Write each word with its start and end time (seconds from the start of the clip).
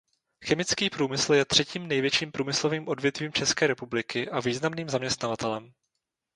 Chemický 0.45 0.89
průmysl 0.89 1.33
je 1.33 1.45
třetím 1.45 1.87
největším 1.87 2.31
průmyslovým 2.31 2.87
odvětvím 2.87 3.33
České 3.33 3.67
republiky 3.67 4.29
a 4.29 4.39
významným 4.39 4.89
zaměstnavatelem. 4.89 5.73